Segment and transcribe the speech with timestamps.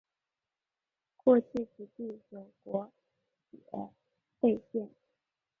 [1.17, 1.47] 过去
[1.77, 2.91] 此地有国
[3.51, 3.59] 铁
[4.39, 4.89] 废线。